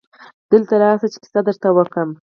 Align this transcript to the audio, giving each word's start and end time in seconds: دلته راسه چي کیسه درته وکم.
دلته 0.51 0.73
راسه 0.81 1.07
چي 1.13 1.17
کیسه 1.23 1.39
درته 1.45 1.69
وکم. 1.75 2.09